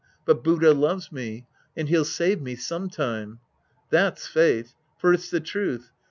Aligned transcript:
But 0.25 0.43
Buddha 0.43 0.73
loves 0.73 1.11
me. 1.11 1.45
And 1.77 1.87
he'll 1.87 2.05
save 2.05 2.41
me, 2.41 2.55
sometime." 2.55 3.39
That's 3.91 4.25
faith. 4.25 4.73
For 4.97 5.13
it's 5.13 5.29
the 5.29 5.39
truth. 5.39 5.91